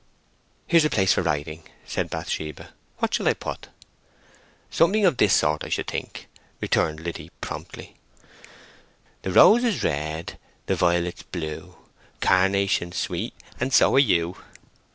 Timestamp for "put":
3.35-3.67